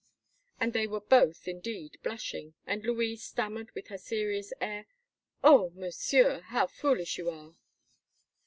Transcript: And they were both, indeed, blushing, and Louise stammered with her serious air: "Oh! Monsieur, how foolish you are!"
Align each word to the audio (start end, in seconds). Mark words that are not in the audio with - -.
And 0.59 0.73
they 0.73 0.87
were 0.87 0.99
both, 0.99 1.47
indeed, 1.47 1.99
blushing, 2.01 2.55
and 2.65 2.81
Louise 2.83 3.21
stammered 3.23 3.69
with 3.75 3.89
her 3.89 3.99
serious 3.99 4.51
air: 4.59 4.87
"Oh! 5.43 5.69
Monsieur, 5.75 6.39
how 6.39 6.65
foolish 6.65 7.19
you 7.19 7.29
are!" 7.29 7.55